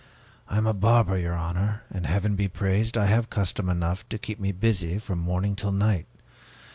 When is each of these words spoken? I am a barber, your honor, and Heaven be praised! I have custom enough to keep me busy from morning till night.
I 0.47 0.57
am 0.57 0.65
a 0.65 0.73
barber, 0.73 1.15
your 1.15 1.35
honor, 1.35 1.83
and 1.91 2.07
Heaven 2.07 2.35
be 2.35 2.47
praised! 2.47 2.97
I 2.97 3.05
have 3.05 3.29
custom 3.29 3.69
enough 3.69 4.09
to 4.09 4.17
keep 4.17 4.39
me 4.39 4.51
busy 4.51 4.97
from 4.97 5.19
morning 5.19 5.55
till 5.55 5.71
night. 5.71 6.07